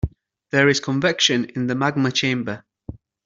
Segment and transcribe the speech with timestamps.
[0.49, 2.63] There is convection in the magma chamber.